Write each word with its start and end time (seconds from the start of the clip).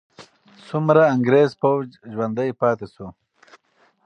څومره 0.67 1.01
انګریزي 1.13 1.55
پوځ 1.61 1.85
ژوندی 2.13 2.49
پاتې 2.61 2.85
سو؟ 2.93 3.05